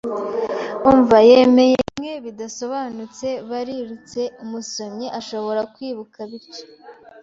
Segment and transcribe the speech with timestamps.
[0.89, 3.27] umva, yemeye bimwe bidasobanutse.
[3.49, 6.63] Barirutse, umusomyi ashobora kwibuka, bityo: